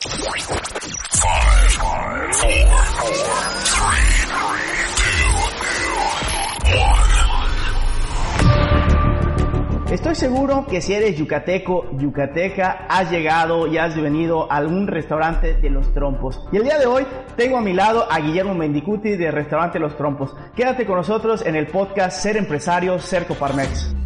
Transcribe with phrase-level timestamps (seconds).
[0.00, 2.62] five, four, three,
[6.54, 7.08] two, one.
[9.90, 15.54] Estoy seguro que si eres yucateco, yucateca, has llegado y has venido a algún restaurante
[15.54, 16.46] de Los Trompos.
[16.52, 17.04] Y el día de hoy
[17.36, 20.32] tengo a mi lado a Guillermo Mendicuti de Restaurante Los Trompos.
[20.54, 23.96] Quédate con nosotros en el podcast Ser Empresario, Ser Coparmex.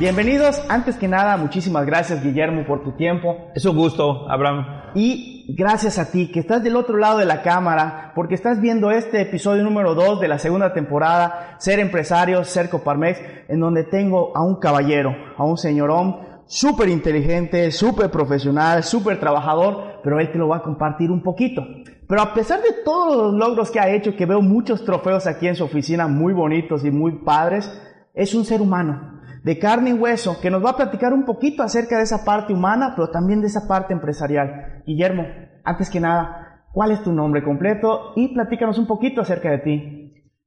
[0.00, 3.50] Bienvenidos, antes que nada, muchísimas gracias Guillermo por tu tiempo.
[3.54, 4.64] Es un gusto, Abraham.
[4.94, 8.90] Y gracias a ti que estás del otro lado de la cámara, porque estás viendo
[8.90, 14.34] este episodio número 2 de la segunda temporada, Ser Empresario, Ser Coparmex, en donde tengo
[14.34, 20.38] a un caballero, a un señorón súper inteligente, súper profesional, súper trabajador, pero él te
[20.38, 21.62] lo va a compartir un poquito.
[22.08, 25.46] Pero a pesar de todos los logros que ha hecho, que veo muchos trofeos aquí
[25.46, 27.70] en su oficina muy bonitos y muy padres,
[28.14, 31.62] es un ser humano de carne y hueso, que nos va a platicar un poquito
[31.62, 34.82] acerca de esa parte humana, pero también de esa parte empresarial.
[34.86, 35.26] Guillermo,
[35.64, 38.12] antes que nada, ¿cuál es tu nombre completo?
[38.16, 39.96] Y platícanos un poquito acerca de ti.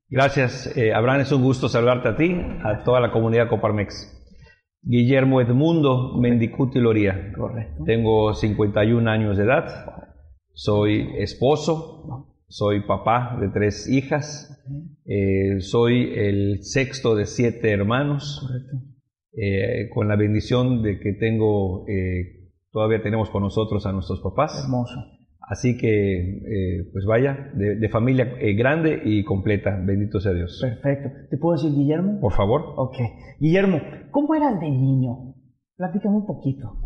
[0.10, 4.20] Gracias, eh, Abraham, es un gusto saludarte a ti, a toda la comunidad Coparmex.
[4.84, 7.32] Guillermo Edmundo Mendicuti Loría.
[7.36, 7.84] Correcto.
[7.86, 9.66] Tengo 51 años de edad,
[10.54, 14.64] soy esposo, soy papá de tres hijas,
[15.06, 18.78] eh, soy el sexto de siete hermanos, Correcto.
[19.34, 24.52] eh, con la bendición de que tengo, eh, todavía tenemos con nosotros a nuestros papás.
[24.64, 25.00] Hermoso.
[25.50, 25.88] Así que,
[26.38, 30.60] eh, pues vaya, de, de familia grande y completa, bendito sea Dios.
[30.62, 31.10] Perfecto.
[31.32, 32.20] ¿Te puedo decir Guillermo?
[32.22, 32.76] Por favor.
[32.78, 32.98] Ok.
[33.40, 33.80] Guillermo,
[34.12, 35.34] ¿cómo eras de niño?
[35.76, 36.83] Platícame un poquito.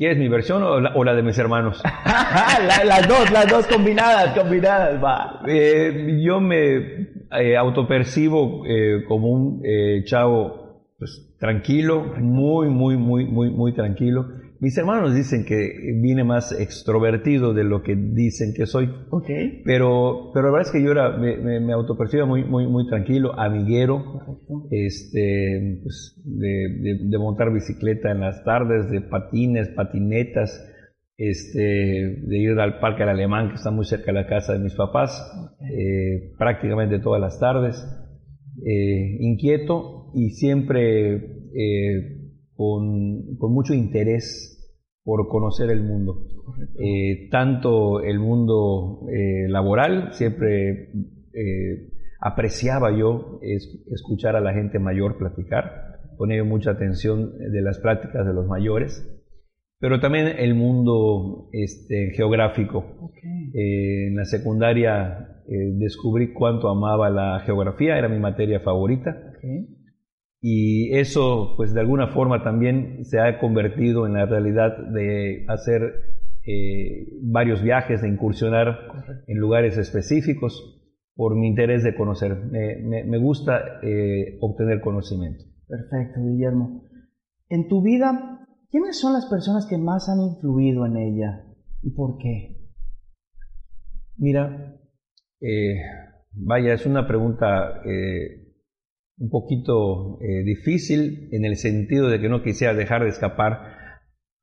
[0.00, 1.82] ¿Quieres mi versión o la, o la de mis hermanos?
[1.84, 5.42] La- las dos, las dos combinadas, combinadas, va.
[5.46, 7.06] Eh, yo me
[7.38, 14.24] eh, autopercibo eh, como un eh, chavo pues, tranquilo, muy, muy, muy, muy, muy tranquilo.
[14.60, 15.56] Mis hermanos dicen que
[16.02, 18.90] vine más extrovertido de lo que dicen que soy.
[19.10, 19.26] Ok.
[19.64, 22.86] Pero, pero la verdad es que yo era, me, me, me autopercibo muy, muy, muy
[22.86, 24.66] tranquilo, amiguero, Correcto.
[24.70, 30.66] este, pues, de, de- de montar bicicleta en las tardes, de patines, patinetas,
[31.16, 34.58] este, de ir al Parque del Alemán, que está muy cerca de la casa de
[34.58, 35.10] mis papás,
[35.72, 37.76] eh, prácticamente todas las tardes,
[38.64, 41.14] eh, inquieto y siempre
[41.54, 42.19] eh,
[42.60, 44.58] con, con mucho interés
[45.02, 46.26] por conocer el mundo.
[46.78, 50.90] Eh, tanto el mundo eh, laboral, siempre
[51.32, 51.88] eh,
[52.20, 58.26] apreciaba yo es- escuchar a la gente mayor platicar, ponía mucha atención de las pláticas
[58.26, 59.08] de los mayores,
[59.78, 62.84] pero también el mundo este, geográfico.
[63.00, 63.16] Ok.
[63.54, 69.16] Eh, en la secundaria eh, descubrí cuánto amaba la geografía, era mi materia favorita.
[69.30, 69.79] Ok.
[70.42, 75.82] Y eso, pues de alguna forma también se ha convertido en la realidad de hacer
[76.46, 79.24] eh, varios viajes, de incursionar Correcto.
[79.26, 80.80] en lugares específicos
[81.14, 82.36] por mi interés de conocer.
[82.50, 85.44] Me, me- me gusta eh, obtener conocimiento.
[85.68, 86.84] Perfecto, Guillermo.
[87.50, 91.44] En tu vida, ¿quiénes son las personas que más han influido en ella
[91.82, 92.56] y por qué?
[94.16, 94.76] Mira,
[95.40, 95.74] eh,
[96.32, 98.39] vaya, es una pregunta eh,
[99.20, 103.78] un poquito eh, difícil en el sentido de que no quisiera dejar de escapar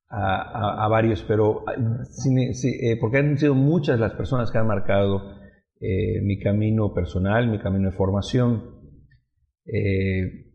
[0.08, 1.66] a, a- varios, pero
[2.12, 5.36] sí, eh, porque han sido muchas las personas que han marcado
[5.82, 8.78] eh, mi camino personal, mi camino de formación.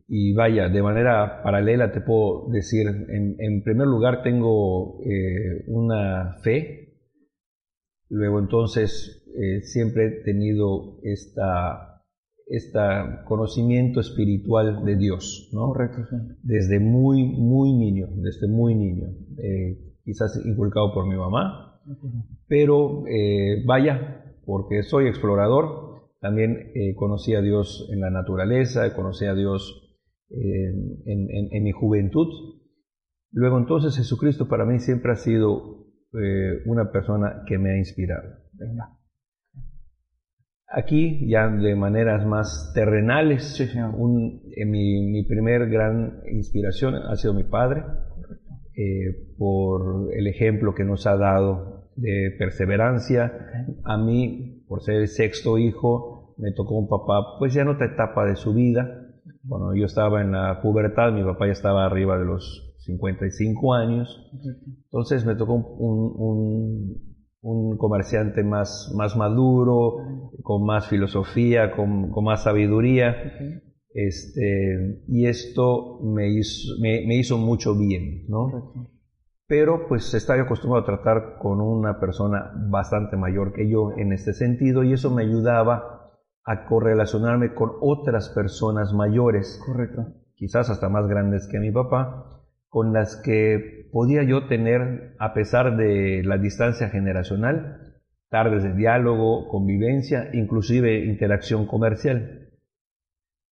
[0.08, 4.98] Y vaya, de manera paralela te puedo decir, en, en primer lugar tengo
[5.66, 6.94] una fe,
[8.08, 9.22] luego entonces
[9.64, 11.91] siempre he tenido esta,
[12.54, 15.69] esta conocimiento espiritual de Dios, ¿no?
[15.69, 16.16] Correcto, sí.
[16.43, 19.08] desde muy, muy niño, desde muy niño,
[19.38, 21.81] eh, quizás inculcado por mi mamá,
[22.46, 29.25] pero eh, vaya, porque soy explorador, también eh, conocí a Dios en la naturaleza, conocí
[29.25, 29.96] a Dios
[30.31, 32.28] en, en- en mi juventud.
[33.32, 35.78] Luego entonces Jesucristo para mí siempre ha sido
[36.66, 38.28] una persona que me ha inspirado.
[40.74, 43.60] Aquí, ya de maneras más terrenales,
[43.94, 47.84] un, eh, mi, mi, primer gran inspiración ha sido mi padre,
[48.74, 53.32] eh, por el ejemplo que nos ha dado de perseverancia.
[53.84, 57.92] A mí, por ser el sexto hijo, me tocó un papá, pues ya en otra
[57.92, 58.88] etapa de su vida.
[59.46, 64.30] Cuando yo estaba en la pubertad, mi papá ya estaba arriba de los 55 años.
[64.84, 67.12] Entonces me tocó un, un, un
[67.42, 73.16] comerciante más, más maduro, con más filosofía, con, con más sabiduría.
[73.94, 78.72] Este, y esto me hizo, me, me hizo mucho bien, ¿no?
[79.46, 84.32] Pero pues estaba acostumbrado a tratar con una persona bastante mayor que yo en este
[84.32, 86.10] sentido y eso me ayudaba
[86.44, 90.06] a correlacionarme con otras personas mayores, Correcto.
[90.34, 92.41] quizás hasta más grandes que mi papá,
[92.72, 97.98] con las que podía yo tener, a pesar de la distancia generacional,
[98.30, 102.48] tardes de diálogo, convivencia, inclusive interacción comercial.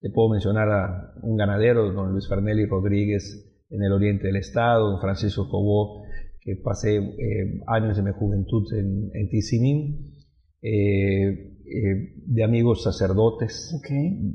[0.00, 4.90] Te puedo mencionar a un ganadero, don Luis Fernelli Rodríguez, en el oriente del estado,
[4.90, 6.02] don Francisco Cobó,
[6.40, 10.14] que pasé eh, años de mi juventud en, en Ticinín,
[10.62, 14.32] eh, eh, de amigos sacerdotes, Okay.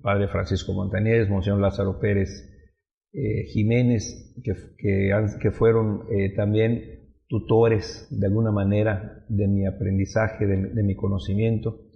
[0.00, 2.49] padre Francisco Montañez, Monseñor Lázaro Pérez
[3.12, 5.10] Jiménez, que, que,
[5.40, 6.02] que fueron
[6.36, 11.90] también tutores de alguna manera de mi aprendizaje, de, de mi conocimiento.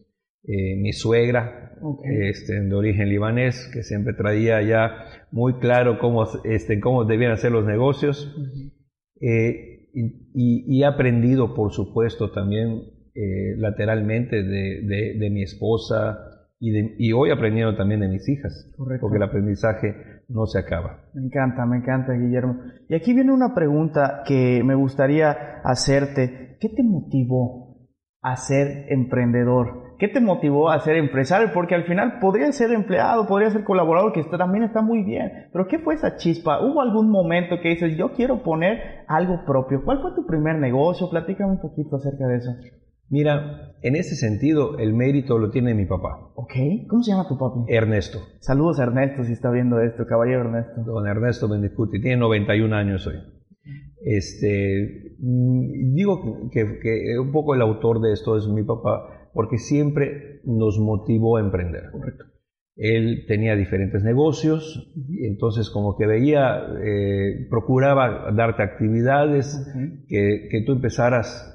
[0.47, 2.29] Eh, mi suegra, Okay.
[2.29, 7.53] este, de origen libanés, que siempre traía ya muy claro cómo, este, cómo debían ser
[7.53, 8.33] los negocios.
[9.21, 12.81] Eh, y, y, he aprendido, por supuesto, también
[13.15, 16.19] eh, lateralmente de, de, de, mi esposa
[16.61, 19.03] y, de, y hoy aprendiendo también de mis hijas, Correcto.
[19.03, 19.95] porque el aprendizaje
[20.29, 21.05] no se acaba.
[21.15, 22.57] Me encanta, me encanta, Guillermo.
[22.89, 26.57] Y aquí viene una pregunta que me gustaría hacerte.
[26.61, 27.89] ¿Qué te motivó
[28.23, 29.85] a ser emprendedor?
[29.99, 31.53] ¿Qué te motivó a ser empresario?
[31.55, 35.49] Porque al final podría ser empleado, podría ser colaborador, que esto también está muy bien.
[35.53, 36.61] Pero ¿qué fue esa chispa?
[36.61, 39.85] ¿Hubo algún momento que dices, yo quiero poner algo propio?
[39.85, 41.09] ¿Cuál fue tu primer negocio?
[41.11, 42.51] Platícame un poquito acerca de eso.
[43.11, 46.33] Mira, en ese sentido, el mérito lo tiene mi papá.
[46.35, 46.53] Ok,
[46.89, 47.61] ¿cómo se llama tu papi?
[47.69, 48.19] Ernesto.
[48.41, 50.83] Saludos Ernesto si está viendo esto, caballero Ernesto.
[50.85, 53.17] Don Ernesto Bendicuti, tiene 91 años hoy.
[54.03, 60.41] Este, digo que, que un poco el autor de esto es mi papá, porque siempre
[60.45, 61.91] nos motivó a emprender.
[61.91, 62.25] Correcto.
[62.77, 70.05] Él tenía diferentes negocios, y entonces como que veía, eh, procuraba darte actividades, Uh -huh.
[70.09, 71.54] que, que, tú empezaras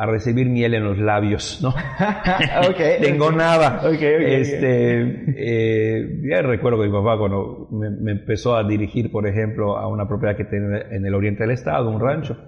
[0.00, 1.70] a recibir miel en los labios, ¿no?
[2.70, 3.80] okay, Te engonaba.
[3.80, 9.10] Okay, okay, este, eh, ya recuerdo que mi papá cuando me, me, empezó a dirigir,
[9.10, 12.38] por ejemplo, a una propiedad que tenía en el oriente del estado, un rancho,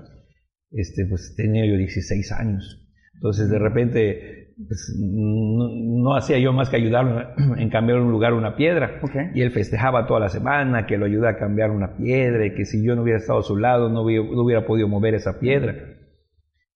[0.70, 2.86] este, pues tenía yo 16 años.
[3.14, 5.68] Entonces de repente pues, no,
[6.02, 7.20] no, hacía yo más que ayudarlo
[7.56, 9.00] en cambiar un lugar una piedra.
[9.34, 12.64] Y él festejaba toda la semana que lo ayuda a cambiar una piedra y que
[12.64, 15.40] si yo no hubiera estado a su lado no hubiera, no hubiera podido mover esa
[15.40, 15.89] piedra.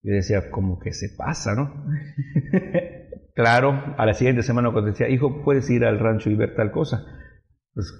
[0.05, 1.87] Yo decía, como que se pasa, ¿no?
[3.35, 6.71] claro, a la siguiente semana cuando decía, hijo, puedes ir al rancho y ver tal
[6.73, 7.07] cosa.
[7.73, 7.91] Pues,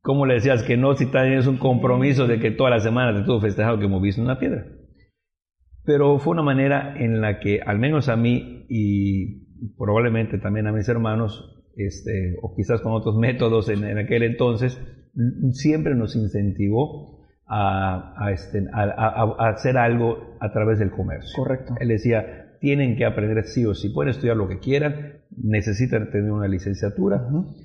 [0.00, 3.20] ¿cómo le decías que no si tienes un compromiso de que toda la semana te
[3.20, 4.64] estuvo festejado que moviste una piedra?
[5.84, 10.72] Pero fue una manera en la que, al menos a mí y probablemente también a
[10.72, 14.80] mis hermanos, este, o quizás con otros métodos en, en aquel entonces,
[15.52, 21.30] siempre nos incentivó a, a, este, a, a, hacer algo a través del comercio.
[21.36, 21.74] Correcto.
[21.80, 26.30] Él decía, tienen que aprender sí o sí, pueden estudiar lo que quieran, necesitan tener
[26.32, 27.56] una licenciatura, Uh -huh.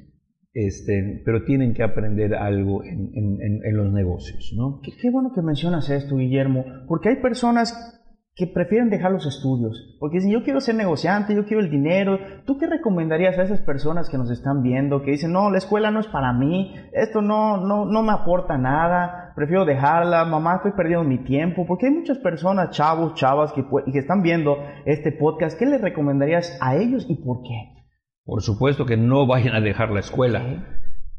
[0.54, 4.52] este, pero tienen que aprender algo en, en, en los negocios.
[4.58, 4.82] ¿no?
[4.84, 7.96] Qué, qué bueno que mencionas esto, Guillermo, porque hay personas
[8.40, 12.18] que prefieren dejar los estudios, porque dicen, yo quiero ser negociante, yo quiero el dinero.
[12.46, 15.92] ¿Tú qué recomendarías a esas personas que nos están viendo, que dicen, no, la escuela
[15.92, 20.74] no es para mí, esto no, no, no me aporta nada, prefiero dejarla, mamá, estoy
[20.74, 21.66] perdiendo mi tiempo?
[21.66, 25.58] Porque hay muchas personas, chavos, chavas, que, que están viendo este podcast.
[25.58, 27.86] ¿Qué les recomendarías a ellos y por qué?
[28.26, 30.42] Por supuesto que no vayan a dejar la escuela.
[30.42, 30.62] Okay.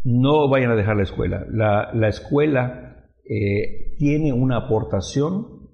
[0.05, 1.47] No vayan a dejar la escuela.
[1.51, 5.71] La, la escuela eh, tiene una aportación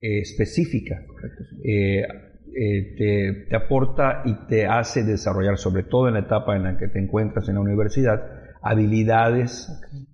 [0.00, 1.02] eh, específica.
[1.64, 6.62] Eh, eh, te, te, aporta y te hace desarrollar, sobre todo en la etapa en
[6.62, 8.22] la que te encuentras en la universidad,
[8.62, 9.68] habilidades.
[9.88, 10.09] Okay.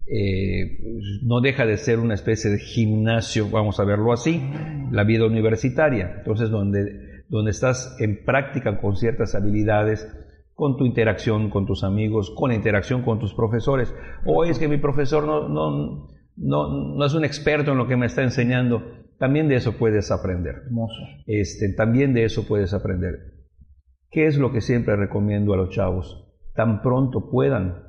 [1.22, 4.42] No deja de ser una especie de gimnasio, vamos a verlo así,
[4.90, 6.16] la vida universitaria.
[6.18, 10.08] Entonces, donde, donde estás en práctica con ciertas habilidades,
[10.54, 13.94] con tu interacción con tus amigos, con la interacción con tus profesores.
[14.24, 17.96] O es que mi profesor no, no, no, no es un experto en lo que
[17.96, 18.82] me está enseñando
[19.18, 20.56] también de eso puedes aprender.
[20.66, 21.02] Hermoso.
[21.26, 23.34] Este, también de eso puedes aprender.
[24.10, 26.24] ¿Qué es lo que siempre recomiendo a los chavos?
[26.54, 27.82] Tan pronto puedan,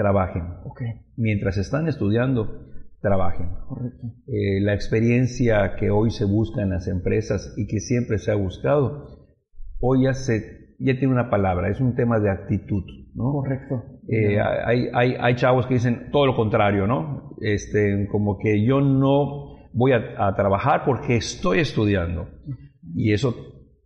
[0.00, 0.44] trabajen.
[0.64, 0.80] Ok,
[1.16, 2.68] Mientras están estudiando,
[3.02, 3.50] trabajen.
[3.68, 4.06] correcto.
[4.26, 8.34] Eh, la experiencia que hoy se busca en las empresas y que siempre se ha
[8.34, 9.28] buscado,
[9.78, 12.82] hoy ya, se, ya tiene una palabra, es un tema de actitud.
[13.14, 13.32] ¿no?
[13.32, 13.84] Correcto.
[14.08, 17.34] Eh, hay, hay, hay chavos que dicen todo lo contrario, ¿no?
[17.40, 22.28] Este, como que yo no voy a, a trabajar porque estoy estudiando.
[22.94, 23.34] Y eso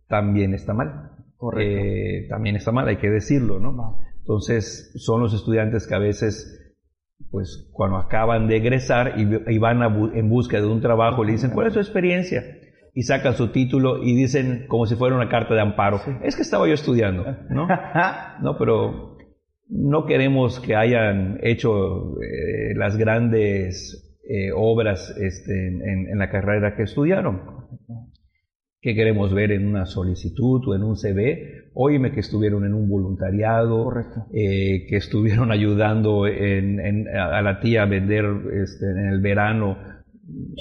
[0.07, 1.11] también está mal.
[1.35, 1.85] Correcto.
[1.85, 3.97] Eh, también está mal, hay que decirlo, ¿no?
[4.25, 6.73] Entonces, son los estudiantes que a veces,
[7.29, 11.23] pues, cuando acaban de egresar y, y van a bu- en busca de un trabajo,
[11.23, 12.43] le dicen, ¿cuál es tu experiencia?
[12.95, 16.41] Y sacan su título y dicen, como si fuera una carta de amparo, es que
[16.41, 17.67] estaba yo estudiando, ¿no?
[18.41, 19.17] No, pero
[19.69, 26.75] no queremos que hayan hecho eh, las grandes eh, obras este, en, en la carrera
[26.75, 27.41] que estudiaron.
[28.85, 31.71] ¿Qué queremos ver en una solicitud o en un CV?
[31.73, 33.91] Óyeme que estuvieron en un voluntariado,
[34.31, 39.79] eh, que estuvieron ayudando en- en- a la tía a vender este, en el verano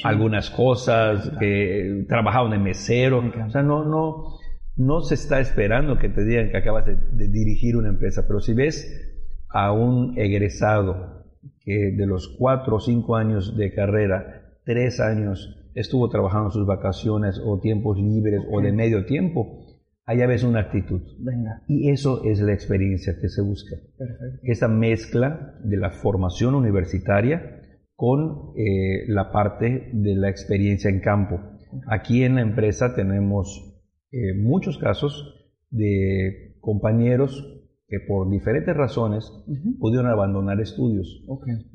[0.04, 3.18] algunas cosas, que trabajaban de mesero.
[3.46, 4.38] O sea, no, no,
[4.74, 8.40] no se está esperando que te digan que acabas de, de dirigir una empresa, pero
[8.40, 11.26] si ves a un egresado
[11.60, 16.66] que de los cuatro o cinco años de carrera, tres años estuvo trabajando en sus
[16.66, 19.64] vacaciones o tiempos libres o de medio tiempo,
[20.04, 21.02] allá ves una actitud.
[21.18, 23.76] Venga, Y eso es la experiencia que se busca.
[23.98, 24.40] perfecto.
[24.42, 27.60] Esa mezcla de la formación universitaria
[27.96, 31.40] con eh, la parte de la experiencia en campo.
[31.88, 33.74] Aquí en la empresa tenemos
[34.10, 39.30] eh, muchos casos de compañeros que por diferentes razones
[39.78, 41.24] pudieron abandonar estudios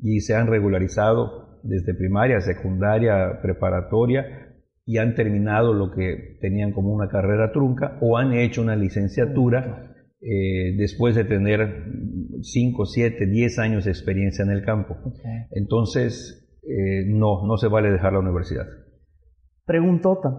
[0.02, 4.24] y se han regularizado desde primaria, secundaria, preparatoria
[4.84, 9.94] y han terminado lo que tenían como una carrera trunca o han hecho una licenciatura
[10.20, 11.84] eh, después de tener
[12.42, 14.96] 5, 7, 10 años de experiencia en el campo.
[15.04, 15.18] ok.
[15.52, 18.66] Entonces, eh, no, no se vale dejar la universidad.
[19.64, 20.30] Preguntota,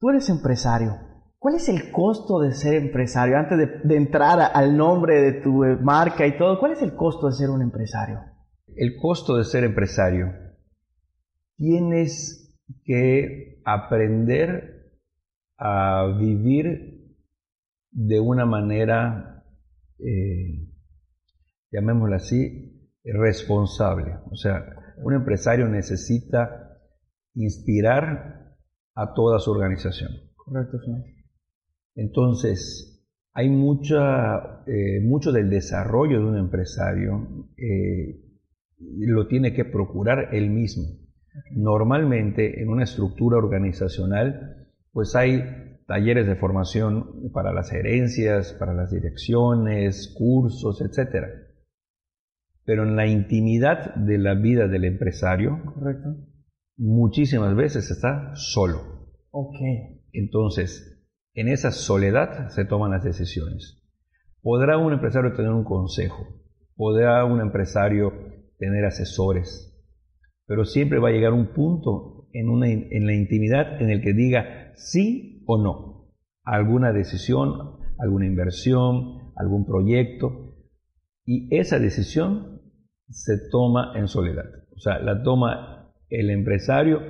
[0.00, 0.96] tú eres empresario.
[1.38, 3.36] ¿Cuál es el costo de ser empresario?
[3.36, 6.82] Antes de, de entrar a- al nombre de tu eh, marca y todo, ¿cuál es
[6.82, 8.20] el costo de ser un empresario?
[8.76, 10.26] El costo de ser empresario.
[11.62, 14.98] Tienes que aprender
[15.56, 17.14] a vivir
[17.92, 19.44] de una manera,
[20.00, 20.68] eh,
[21.70, 24.16] llamémosla así, responsable.
[24.32, 24.64] O sea,
[25.04, 26.80] un empresario necesita
[27.34, 28.56] inspirar
[28.96, 30.10] a toda su organización.
[30.34, 31.04] Correcto, señor.
[31.94, 38.20] Entonces, hay mucha, eh, mucho del desarrollo de un empresario eh,
[38.80, 41.02] lo tiene que procurar él mismo.
[41.52, 45.42] Normalmente en una estructura organizacional, pues hay
[45.86, 51.26] talleres de formación para las herencias, para las direcciones, cursos, etc.
[52.64, 56.16] Pero en la intimidad de la vida del empresario, Correcto.
[56.76, 59.10] muchísimas veces está solo.
[59.30, 59.56] Ok.
[60.12, 61.02] Entonces,
[61.34, 63.82] en esa soledad se toman las decisiones.
[64.42, 66.26] ¿Podrá un empresario tener un consejo?
[66.76, 68.12] ¿Podrá un empresario
[68.58, 69.71] tener asesores?
[70.52, 74.12] Pero siempre va a llegar un punto en, una, en la intimidad en el que
[74.12, 76.12] diga sí o no
[76.44, 80.54] a alguna decisión, alguna inversión, algún proyecto.
[81.24, 82.60] Y esa decisión
[83.08, 84.44] se toma en soledad.
[84.76, 87.00] O sea, la toma el empresario,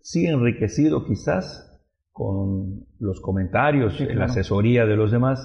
[0.00, 5.38] sí enriquecido quizás con los comentarios, Sí, la asesoría de los demás,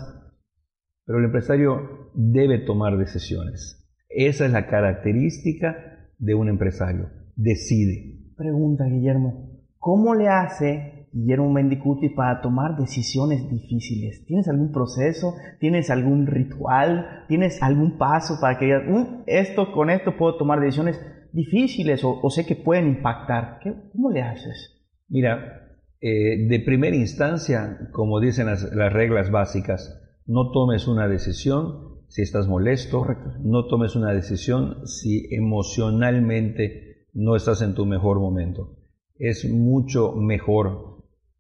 [1.06, 3.88] pero el empresario debe tomar decisiones.
[4.10, 7.22] Esa es la característica de un empresario.
[7.36, 8.20] Decide.
[8.36, 9.50] Pregunta, Guillermo.
[9.78, 14.26] ¿Cómo le hace Guillermo Mendicuti para tomar decisiones difíciles?
[14.26, 15.36] ¿Tienes algún proceso?
[15.60, 17.26] ¿Tienes algún ritual?
[17.28, 21.00] ¿Tienes algún paso para que digas, "Mm, esto con esto puedo tomar decisiones
[21.34, 23.60] difíciles o, o sé que pueden impactar?
[23.62, 24.82] ¿Qué- ¿Cómo le haces?
[25.10, 31.94] Mira, eh, de primera instancia, como dicen las, las reglas básicas, no tomes una decisión
[32.08, 33.32] si estás molesto, Correcto.
[33.44, 38.78] no tomes una decisión si emocionalmente no estás en tu mejor momento.
[39.16, 40.94] Es mucho mejor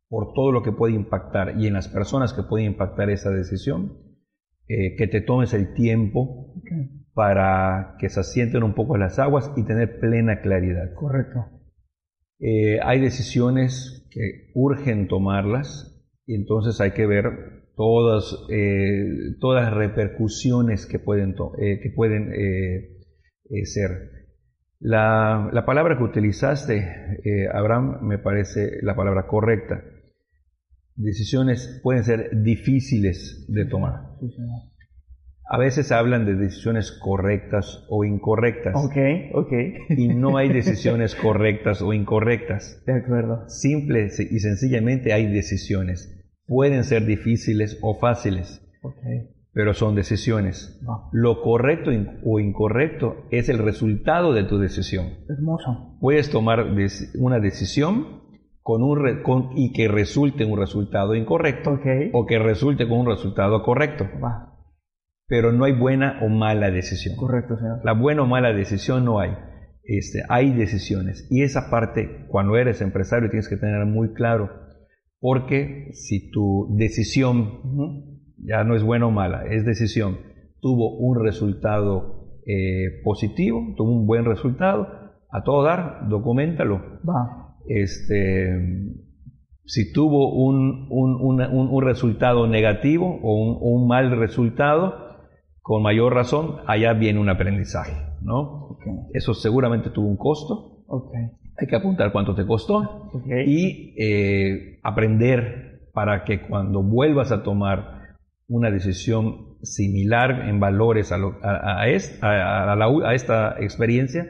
[0.07, 3.97] por todo lo que puede impactar y en las personas que pueden impactar esa decisión,
[4.67, 6.53] eh, que te tomes el tiempo
[7.13, 10.93] para que se asienten un poco las aguas y tener plena claridad.
[10.93, 11.45] Correcto.
[12.39, 17.25] Eh, hay decisiones que urgen tomarlas y entonces hay que ver
[17.75, 22.31] todas, eh, todas las repercusiones que pueden, que pueden
[23.63, 24.22] ser.
[24.83, 29.81] La, la palabra que utilizaste, eh, Abraham, me parece la palabra correcta.
[30.95, 34.09] Decisiones pueden ser difíciles de tomar.
[34.19, 34.59] Sí, señor.
[35.49, 38.75] A veces hablan de decisiones correctas o incorrectas.
[38.75, 38.97] Ok,
[39.33, 39.53] ok.
[39.89, 42.83] Y no hay decisiones correctas o incorrectas.
[42.85, 43.47] De acuerdo.
[43.47, 46.25] Simple y sencillamente hay decisiones.
[46.45, 48.97] Pueden ser difíciles o fáciles, Ok.
[49.53, 50.81] Pero son decisiones.
[50.87, 51.09] Va.
[51.11, 51.91] Lo correcto
[52.25, 55.07] o incorrecto es el resultado de tu decisión.
[55.29, 55.97] Hermoso.
[55.99, 56.65] Puedes tomar
[57.19, 58.21] una decisión
[58.61, 61.85] con un re- con- y que resulte un resultado incorrecto Ok.
[62.13, 64.05] o que resulte con un resultado correcto.
[65.27, 67.15] Pero no hay buena o mala decisión.
[67.15, 67.79] Correcto, señor.
[67.83, 69.31] La buena o mala decisión no hay.
[69.83, 71.27] Este, hay decisiones.
[71.29, 74.49] Y esa parte, cuando eres empresario, tienes que tener muy claro.
[75.19, 78.12] Porque si tu decisión.
[78.45, 80.17] Ya no es buena o mala, es decisión,
[80.61, 84.87] tuvo un resultado eh, positivo, tuvo un buen resultado,
[85.31, 86.79] a todo dar, documentalo.
[87.07, 87.55] Va.
[87.67, 88.91] Este,
[89.65, 94.95] si tuvo un, un- una- un- un resultado negativo o un, mal resultado,
[95.61, 98.67] con mayor razón, allá viene un aprendizaje, ¿no?
[98.67, 98.81] Ok.
[99.13, 101.13] Eso seguramente tuvo un costo, Ok.
[101.57, 102.77] hay que apuntar cuánto te costó
[103.13, 103.25] Ok.
[103.47, 108.02] y eh, aprender para que cuando vuelvas a tomar
[108.47, 113.13] una decisión similar en valores a, lo- a- a es- a- a la u- a
[113.13, 114.27] esta experiencia,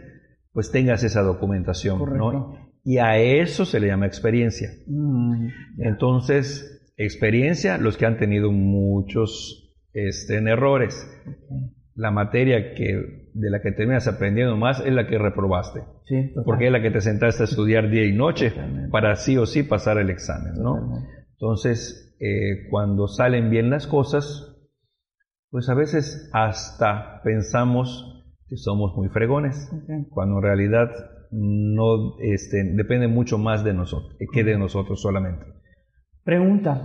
[0.51, 1.99] pues tengas esa documentación.
[2.85, 4.69] Y a eso se le llama experiencia.
[4.87, 5.47] Mm,
[5.79, 9.59] Entonces, experiencia, los que han tenido muchos
[9.93, 11.07] este, errores.
[11.95, 15.81] La materia que, de la que terminas aprendiendo más es la que reprobaste.
[16.05, 16.33] Sí.
[16.45, 18.89] Porque es la que te sentaste a estudiar día y noche Totalmente.
[18.89, 21.03] para sí o sí pasar el examen, ¿no?
[21.33, 24.53] Entonces, eh, cuando salen bien las cosas,
[25.49, 29.71] pues a veces hasta pensamos que somos muy fregones,
[30.09, 30.89] cuando en realidad
[31.31, 35.45] no este, depende mucho más de nosotros que de nosotros solamente.
[36.23, 36.81] Pregunta,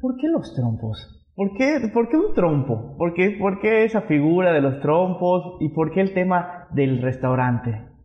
[0.00, 1.16] ¿por qué los trompos?
[1.34, 2.96] ¿Por qué, por qué un trompo?
[2.96, 5.58] ¿Por qué, ¿Por qué esa figura de los trompos?
[5.60, 7.95] ¿Y por qué el tema del restaurante?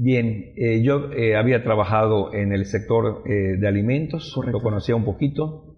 [0.00, 4.58] Bien, eh, yo eh, había trabajado en el sector eh, de alimentos, Correcto.
[4.58, 5.74] lo conocía un poquito.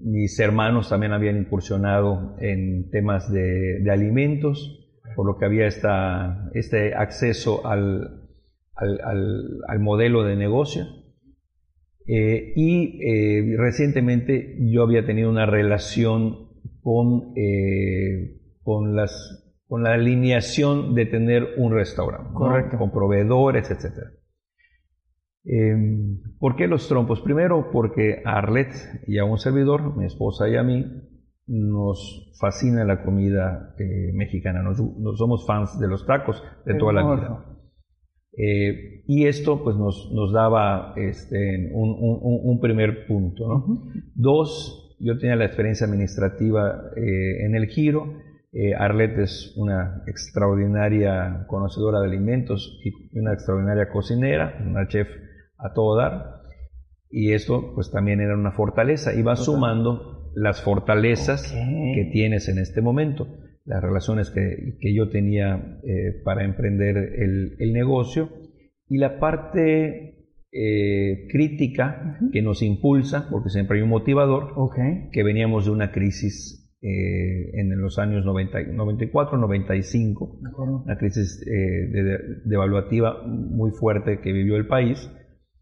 [0.00, 6.50] Mis hermanos también habían incursionado en temas de, de alimentos, por lo que había esta,
[6.52, 8.28] este acceso al,
[8.74, 10.84] al, al- al modelo de negocio.
[12.06, 16.50] Y recientemente yo había tenido una relación
[16.82, 17.32] con,
[18.62, 19.43] con, las,
[19.74, 22.38] con la alineación de tener un restaurante, ¿no?
[22.38, 22.78] Correcto.
[22.78, 24.04] con proveedores, etc.
[26.38, 27.20] ¿Por qué los trompos?
[27.22, 28.68] Primero porque a Arlet
[29.08, 30.86] y a un servidor, mi esposa y a mí,
[31.48, 34.62] nos fascina la comida eh, mexicana.
[34.62, 37.44] Nos, nos somos fans de los tacos de toda la vida.
[38.36, 43.66] Eh, y esto pues nos, nos daba este, un, un- primer punto.
[44.14, 48.06] Dos, yo tenía la experiencia administrativa eh, en el giro.
[48.56, 55.08] Eh, Arlette es una extraordinaria conocedora de alimentos y una extraordinaria cocinera, una chef
[55.58, 56.40] a todo dar.
[57.10, 59.12] Y esto pues también era una fortaleza.
[59.12, 59.36] Y Total.
[59.38, 61.94] sumando las fortalezas Ok.
[61.94, 63.26] que tienes en este momento,
[63.64, 68.30] las relaciones que, que yo tenía eh, para emprender el, el negocio
[68.88, 72.30] y la parte eh, crítica Ujú.
[72.30, 74.76] que nos impulsa, porque siempre hay un motivador, Ok.
[75.12, 80.82] que veníamos de una crisis eh, en los años 90, 94, 95, De acuerdo.
[80.84, 81.50] una crisis eh,
[81.90, 85.10] de- de- devaluativa muy fuerte que vivió el país,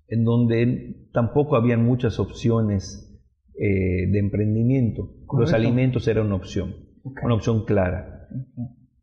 [0.08, 3.08] en donde tampoco habían muchas opciones
[3.54, 5.10] eh, de emprendimiento.
[5.38, 7.20] Los alimentos eran una opción, Ok.
[7.22, 8.26] una opción clara.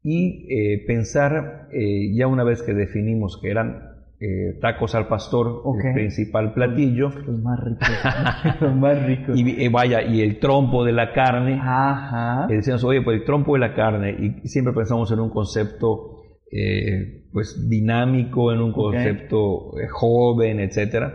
[0.03, 3.88] Y eh, pensar, eh, ya una vez que definimos que eran
[4.21, 7.89] eh, tacos al pastor, el principal platillo, Los más ricos.
[8.61, 9.39] Los más ricos.
[9.39, 12.47] y eh, vaya, y el trompo de la carne, Ajá.
[12.49, 16.19] y decíamos, oye, pues el trompo de la carne, y siempre pensamos en un concepto
[16.51, 21.13] eh, pues dinámico, en un concepto eh, joven, etcétera.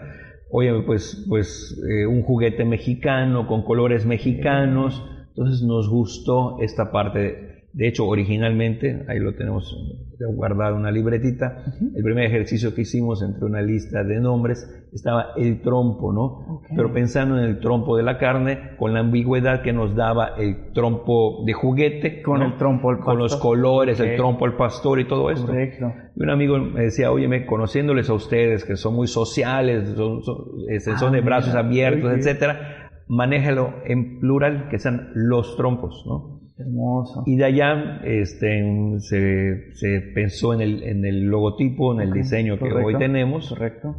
[0.50, 5.04] Oye, pues, pues eh, un juguete mexicano con colores mexicanos.
[5.30, 7.53] Entonces nos gustó esta parte.
[7.74, 9.76] De hecho, originalmente, ahí lo tenemos
[10.36, 15.32] guardado en una libretita, el primer ejercicio que hicimos entre una lista de nombres estaba
[15.36, 16.62] el trompo, ¿no?
[16.76, 20.72] Pero pensando en el trompo de la carne, con la ambigüedad que nos daba el
[20.72, 22.46] trompo de juguete, Con ¿no?
[22.46, 23.50] el trompo al con los pastor.
[23.50, 25.46] colores, el trompo al pastor y todo esto.
[25.48, 25.92] Correcto.
[26.14, 30.36] Y un amigo me decía, óyeme, conociéndoles a ustedes, que son muy sociales, son, son,
[30.70, 32.18] este, Ah, de brazos mira, abiertos, ok.
[32.18, 36.33] etcétera, manéjalo en plural, que sean los trompos, ¿no?
[36.56, 37.24] Hermoso.
[37.26, 38.62] Y de allá este,
[39.00, 43.96] se, se pensó en el, en el logotipo, en el diseño que hoy tenemos Correcto.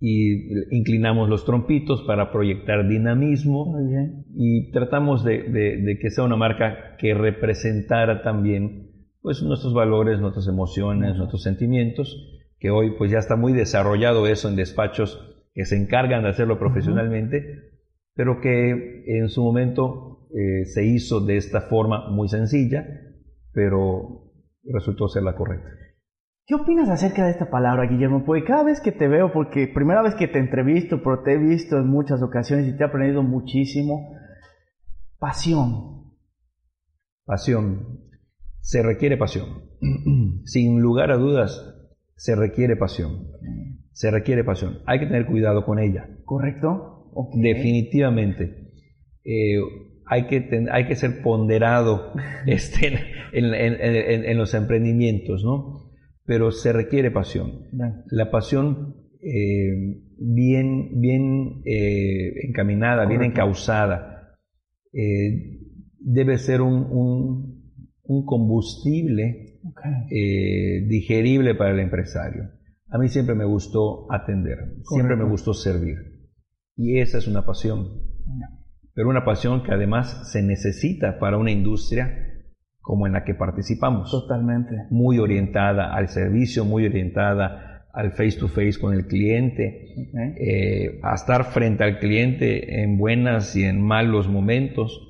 [0.00, 4.24] y inclinamos los trompitos para proyectar dinamismo Muy bien.
[4.34, 8.88] y tratamos de, de- de que sea una marca que representara también
[9.20, 14.48] pues nuestros valores, nuestras emociones, nuestros sentimientos, que hoy pues ya está muy desarrollado eso
[14.48, 17.70] en despachos que se encargan de hacerlo profesionalmente,
[18.14, 22.86] pero que en su momento eh, se hizo de esta forma muy sencilla,
[23.52, 24.32] pero
[24.64, 25.68] resultó ser la correcta.
[26.46, 28.24] ¿Qué opinas acerca de esta palabra, Guillermo?
[28.24, 31.38] Porque cada vez que te veo, porque primera vez que te entrevisto, pero te he
[31.38, 34.16] visto en muchas ocasiones y te he aprendido muchísimo,
[35.18, 36.14] pasión.
[37.24, 38.00] Pasión.
[38.60, 39.70] Se requiere pasión.
[40.44, 41.58] Sin lugar a dudas,
[42.16, 43.28] se requiere pasión.
[43.92, 44.78] Se requiere pasión.
[44.86, 46.08] Hay que tener cuidado con ella.
[46.24, 47.10] ¿Correcto?
[47.34, 48.72] Definitivamente.
[49.24, 49.60] Eh,
[50.12, 52.12] hay, que ten- hay que ser ponderado
[52.46, 52.88] este,
[53.32, 55.90] en, en- en- en los emprendimientos, ¿no?
[56.24, 57.68] Pero se requiere pasión.
[58.10, 59.72] La pasión eh,
[60.18, 64.36] bien, bien eh, encaminada, bien encausada,
[64.92, 65.58] eh,
[65.98, 67.62] debe ser un, un-
[68.04, 69.60] un combustible
[70.88, 72.50] digerible para el empresario.
[72.90, 74.58] A mí siempre me gustó atender,
[74.94, 75.96] siempre me gustó servir.
[76.76, 77.88] Y esa es una pasión.
[78.94, 82.28] Pero una pasión que además se necesita para una industria
[82.80, 84.10] como en la que participamos.
[84.10, 84.74] Totalmente.
[84.90, 90.36] Muy orientada al servicio, muy orientada al face to face con el cliente, Ok.
[90.38, 95.08] eh, a estar frente al cliente en buenas y en malos momentos.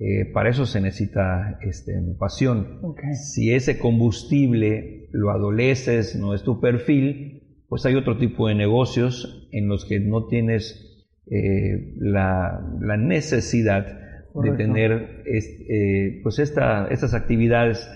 [0.00, 2.80] Eh, para eso se necesita este, pasión.
[2.82, 3.00] Ok.
[3.14, 9.48] Si ese combustible lo adoleces, no es tu perfil, pues hay otro tipo de negocios
[9.52, 10.87] en los que no tienes
[11.30, 13.86] eh, la, la necesidad
[14.32, 14.56] Correcto.
[14.56, 17.88] de tener eh, pues esta- estas actividades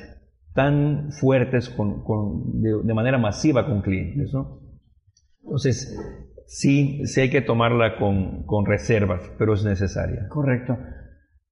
[0.55, 4.31] tan fuertes con- con- de, de manera masiva con clientes.
[4.35, 4.61] ¿no?
[5.42, 5.97] Entonces,
[6.47, 10.27] sí, sí hay que tomarla con, con reservas, pero es necesaria.
[10.29, 10.77] Correcto.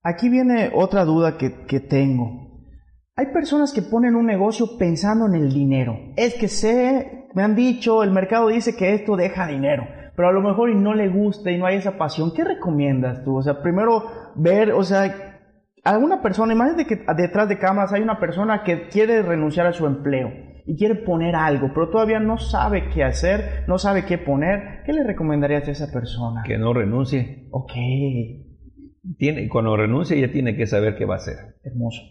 [0.03, 2.49] Aquí viene otra duda que, que tengo.
[3.17, 5.95] Hay personas que ponen un negocio pensando en el dinero.
[6.17, 9.85] Es que sé, me han dicho, el mercado dice que esto deja dinero,
[10.21, 12.35] pero a lo mejor y no le gusta y no hay esa pasión.
[12.37, 13.39] ¿Qué recomiendas tú?
[13.39, 14.05] O sea, primero
[14.35, 15.39] ver, o sea,
[15.83, 19.87] alguna persona, imagínate que detrás de cámaras hay una persona que quiere renunciar a su
[19.87, 20.31] empleo
[20.67, 24.83] y quiere poner algo, pero todavía no sabe qué hacer, no sabe qué poner.
[24.85, 26.43] ¿Qué le recomendarías a esa persona?
[26.45, 27.47] Que no renuncie.
[27.51, 27.73] Ok,
[29.17, 31.37] Tiene, cuando renuncie ya tiene que saber qué va a hacer.
[31.65, 32.03] hermoso.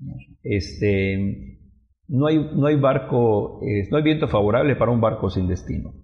[0.00, 0.32] hermoso.
[0.42, 1.60] Este,
[2.08, 6.01] no hay, no hay barco, eh, no hay viento favorable para un barco sin destino.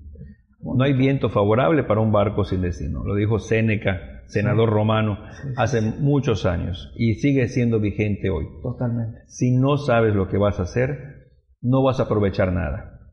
[0.61, 3.05] No hay viento favorable para un barco sin destino.
[3.05, 5.18] Lo dijo Séneca, senador romano,
[5.57, 8.47] hace muchos años y sigue siendo vigente hoy.
[8.62, 9.21] Totalmente.
[9.27, 13.12] Si no sabes lo que vas a hacer, no vas a aprovechar nada.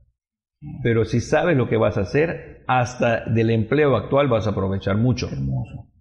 [0.82, 4.98] Pero si sabes lo que vas a hacer, hasta del empleo actual vas a aprovechar
[4.98, 5.28] mucho.
[5.32, 5.92] Hermoso.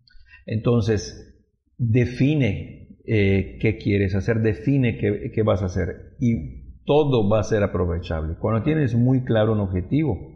[0.46, 1.44] Entonces,
[1.76, 7.44] define eh, qué quieres hacer, define qué, qué vas a hacer y todo va a
[7.44, 8.37] ser aprovechable.
[8.38, 10.34] Cuando tienes muy claro un objetivo.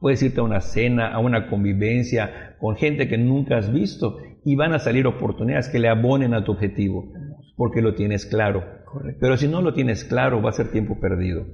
[0.00, 4.56] Puedes irte a una cena, a una convivencia con gente que nunca has visto y
[4.56, 7.12] van a salir oportunidades que le abonen a tu objetivo
[7.56, 8.64] porque lo tienes claro.
[8.84, 9.18] Correcto.
[9.20, 11.44] Pero si no lo tienes claro, va a ser tiempo perdido.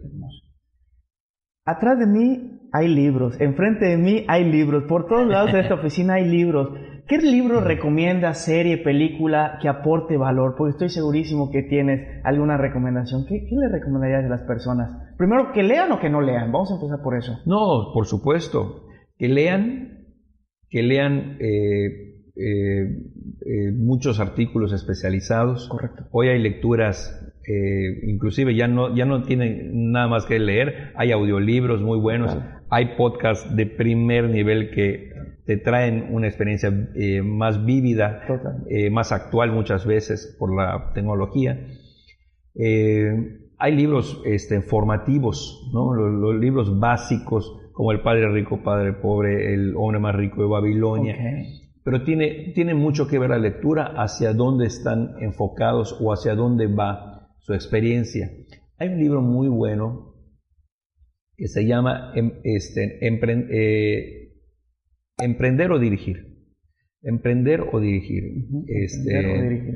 [1.65, 5.75] Atrás de mí hay libros, enfrente de mí hay libros, por todos lados de esta
[5.75, 6.79] oficina hay libros.
[7.09, 10.55] ¿Qué libro recomiendas, serie, película que aporte valor?
[10.57, 13.25] Porque estoy segurísimo que tienes alguna recomendación.
[13.27, 14.91] ¿Qué, qué le recomendarías a las personas?
[15.17, 16.53] Primero, que lean o que no lean.
[16.53, 17.39] Vamos a empezar por eso.
[17.47, 18.87] No, por supuesto.
[19.19, 20.07] Que lean,
[20.69, 22.83] que lean eh, eh,
[23.47, 25.69] eh, muchos artículos especializados.
[25.69, 26.09] Correcto.
[26.11, 31.13] Hoy hay lecturas, eh, inclusive ya no, ya no tienen nada más que leer, hay
[31.13, 32.37] audiolibros muy buenos,
[32.71, 35.13] hay podcasts de primer nivel que
[35.47, 36.73] te traen una experiencia
[37.23, 38.23] más vívida,
[38.91, 41.69] más actual muchas veces por la tecnología.
[42.57, 45.95] Eh, hay libros este, formativos, ¿no?
[45.95, 50.49] los, los libros básicos como El Padre Rico, Padre Pobre, El Hombre Más Rico de
[50.49, 51.15] Babilonia
[51.85, 56.67] pero tiene, tiene mucho que ver la lectura hacia dónde están enfocados o hacia dónde
[56.67, 58.31] va su experiencia.
[58.79, 60.15] Hay un libro muy bueno
[61.37, 64.33] que se llama em- este, Empre- eh,
[65.19, 66.39] Emprender o Dirigir.
[67.03, 68.25] Emprender o Dirigir.
[68.67, 69.75] Este, Entender o dirigir.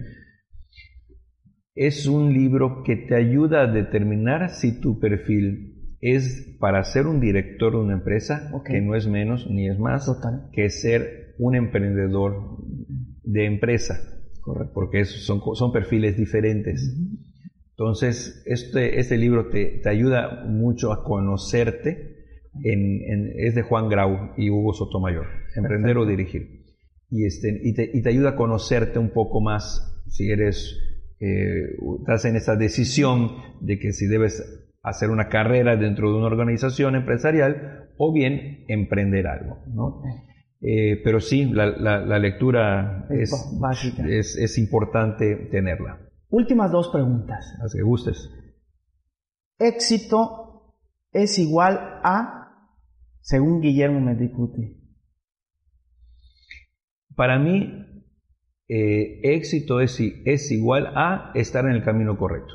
[1.86, 7.20] Es un libro que te ayuda a determinar si tu perfil es para ser un
[7.20, 10.48] director de una empresa, que no es menos ni es más, Total.
[10.52, 12.58] que ser un emprendedor
[13.24, 13.94] de empresa.
[14.40, 14.72] Correcto.
[14.74, 16.96] porque son, son perfiles diferentes.
[17.70, 22.16] Entonces, este, este libro te, te ayuda mucho a conocerte.
[22.64, 26.64] En, en- es de Juan Grau y Hugo Sotomayor, Emprender o Dirigir.
[27.10, 30.76] Y, este, y, te, y te ayuda a conocerte un poco más si eres,
[31.20, 34.42] eh, estás en esa decisión de que si debes
[34.82, 39.58] hacer una carrera dentro de una organización empresarial o bien emprender algo.
[39.66, 40.02] ¿no?
[40.60, 46.00] Eh, pero sí, la, la- la lectura Es es, es, es importante tenerla.
[46.30, 47.54] Últimas dos preguntas.
[47.60, 48.30] Las que gustes.
[49.58, 50.74] Éxito
[51.12, 52.68] es igual a,
[53.20, 54.76] según Guillermo Mendicuti.
[57.16, 57.86] Para mí,
[58.68, 62.54] eh, éxito es, es igual a estar en el camino correcto.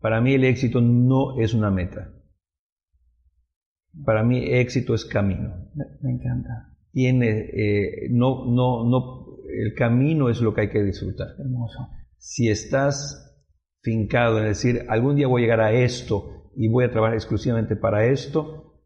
[0.00, 2.12] Para mí el éxito no es una meta.
[4.04, 5.70] Para mí éxito es camino.
[5.74, 6.76] Me, me encanta.
[6.92, 11.28] Tiene, eh, no, no, no, el camino es lo que hay que disfrutar.
[11.38, 11.88] Hermoso.
[12.16, 13.44] Si estás
[13.82, 17.74] fincado en decir, algún día voy a llegar a esto y voy a trabajar exclusivamente
[17.74, 18.80] para esto,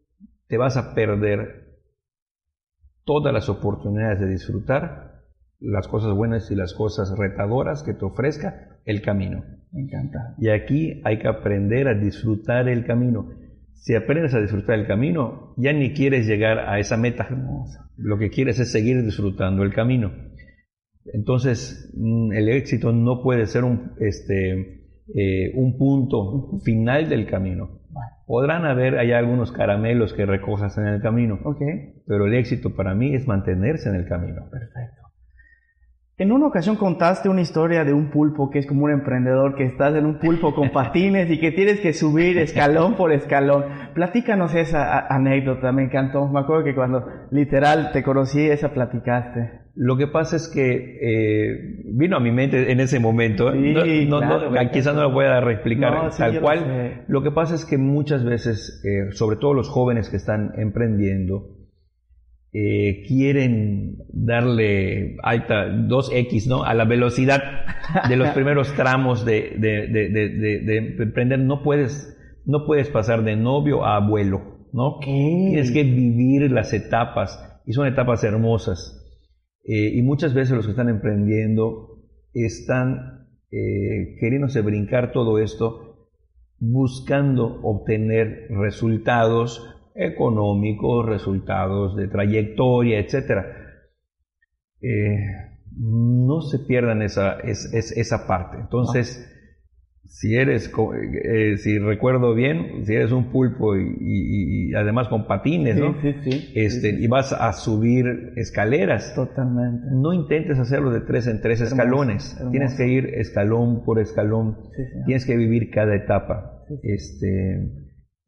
[0.47, 1.81] te vas a perder
[3.05, 5.10] todas las oportunidades de disfrutar
[5.61, 9.45] las cosas buenas y las cosas retadoras que te ofrezca el camino.
[9.73, 10.35] Me encanta.
[10.39, 13.31] Y aquí hay que aprender a disfrutar el camino.
[13.75, 17.29] Si aprendes a disfrutar el camino, ya ni quieres llegar a esa meta.
[17.97, 20.13] Lo que quieres es seguir disfrutando el camino.
[21.13, 24.81] Entonces, mm, el éxito no puede ser un, este,
[25.15, 27.81] eh, un punto final del camino.
[28.27, 31.63] Podrán haber hay algunos caramelos que recojas en el camino, ok.
[32.07, 34.49] pero el éxito para mí es mantenerse en el camino.
[34.51, 35.00] Perfecto.
[36.21, 39.65] En una ocasión contaste una historia de un pulpo que es como un emprendedor que
[39.65, 43.65] estás en un pulpo con patines y que tienes que subir escalón por escalón.
[43.95, 46.29] Platícanos esa anécdota, me encantó.
[46.29, 49.61] Me acuerdo que cuando literal te conocí, esa platicaste.
[49.75, 54.19] Lo que pasa es que eh, vino a mi mente en ese momento, Sí, no,
[54.19, 57.05] claro, no- me quizás no lo pueda reexplicar sí, tal cual.
[57.09, 61.60] Lo que pasa es que muchas veces, eh, sobre todo los jóvenes que están emprendiendo,
[62.53, 66.65] eh, quieren darle alta 2x ¿no?
[66.65, 67.43] a la velocidad
[68.09, 70.61] de los primeros tramos de, de, de, de, de-
[70.97, 71.39] de emprender.
[71.39, 74.99] No puedes, no puedes pasar de novio a abuelo, ¿no?
[75.51, 78.97] Tienes que vivir las etapas y son etapas hermosas.
[79.65, 81.99] Eh, y muchas veces los que están emprendiendo
[82.33, 86.09] están eh, queriéndose brincar todo esto
[86.59, 93.45] buscando obtener resultados económicos, resultados de trayectoria, etc.
[95.77, 98.57] no se pierdan esa, es- es- esa parte.
[98.61, 99.27] Entonces,
[100.05, 105.09] si eres, co- eh, si recuerdo bien, si eres un pulpo y, y- y además
[105.09, 105.95] con patines, Sí, ¿no?
[106.01, 106.53] sí, sí.
[106.57, 109.15] Este, y vas a subir escaleras.
[109.15, 109.87] Totalmente.
[109.93, 112.33] No intentes hacerlo de tres en tres Hermoso, escalones.
[112.37, 112.51] hermoso.
[112.51, 114.57] Tienes que ir escalón por escalón.
[115.07, 116.65] Tienes que vivir cada etapa.
[116.83, 117.80] Este,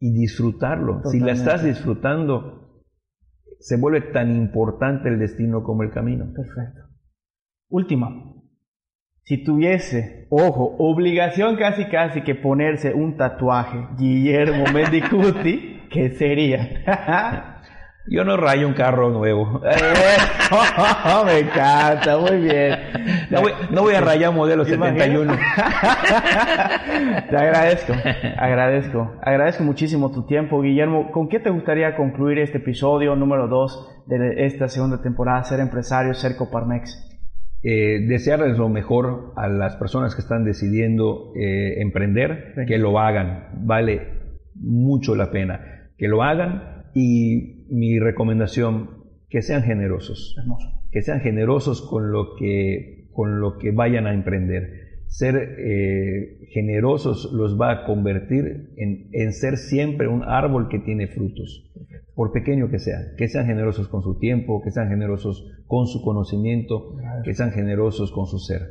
[0.03, 1.01] y disfrutarlo.
[1.05, 2.83] Si la estás disfrutando,
[3.61, 6.25] se vuelve tan importante el destino como el camino.
[6.35, 6.89] Perfecto.
[7.69, 8.09] Última.
[9.23, 17.47] Si tuviese, ojo, obligación casi casi que ponerse un tatuaje, Guillermo Mendicuti, ¿qué sería?
[18.09, 19.61] Yo no rayo un carro nuevo.
[21.27, 22.79] Me encanta, muy bien.
[23.31, 25.07] No voy, no voy a rayar modelo ¿Te imaginas?
[25.07, 25.37] 71.
[27.31, 27.93] Te agradezco,
[28.39, 31.11] agradezco, agradezco muchísimo tu tiempo, Guillermo.
[31.13, 36.15] ¿Con qué te gustaría concluir este episodio número 2 de esta segunda temporada, Ser Empresario,
[36.15, 37.09] Ser Coparmex?
[37.65, 42.67] eh, desearles lo mejor a las personas que están decidiendo eh, emprender, Sí.
[42.67, 44.09] que lo hagan, vale
[44.57, 45.61] mucho la pena,
[45.97, 50.69] que lo hagan y mi recomendación, que sean generosos, Hermoso.
[50.91, 54.81] que sean generosos con lo que, con lo que vayan a emprender.
[55.07, 61.07] Ser eh, generosos los va a convertir en, en ser siempre un árbol que tiene
[61.07, 61.71] frutos,
[62.15, 63.15] por pequeño que sea.
[63.17, 68.11] Que sean generosos con su tiempo, que sean generosos con su conocimiento, que sean generosos
[68.11, 68.63] con su ser.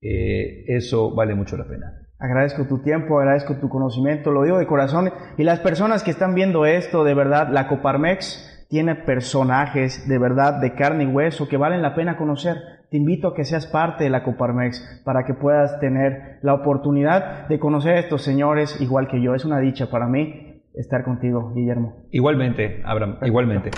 [0.00, 2.07] Eh, eso vale mucho la pena.
[2.20, 5.10] Agradezco tu tiempo, agradezco tu conocimiento, lo digo de corazón.
[5.36, 10.60] Y las personas que están viendo esto, de verdad, la Coparmex tiene personajes de verdad
[10.60, 12.56] de carne y hueso que valen la pena conocer.
[12.90, 17.46] Te invito a que seas parte de la Coparmex para que puedas tener la oportunidad
[17.46, 19.34] de conocer a estos señores igual que yo.
[19.34, 22.06] Es una dicha para mí estar contigo, Guillermo.
[22.10, 23.70] Igualmente, Abraham, igualmente.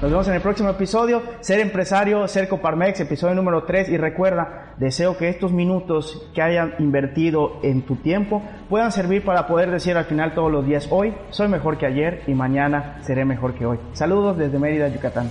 [0.00, 1.22] Nos vemos en el próximo episodio.
[1.40, 3.90] Ser empresario, ser Coparmex, episodio número 3.
[3.90, 9.46] Y recuerda, deseo que estos minutos que hayan invertido en tu tiempo puedan servir para
[9.46, 13.26] poder decir al final todos los días, hoy soy mejor que ayer y mañana seré
[13.26, 13.78] mejor que hoy.
[13.92, 15.30] Saludos desde Mérida, Yucatán.